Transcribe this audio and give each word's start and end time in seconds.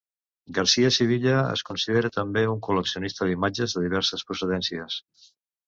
Garcia 0.57 0.89
Sevilla 0.95 1.35
es 1.57 1.63
considera 1.67 2.11
també 2.17 2.43
un 2.55 2.65
col·leccionista 2.69 3.29
d'imatges 3.29 3.79
de 3.79 3.87
diverses 3.87 4.29
procedències. 4.33 5.01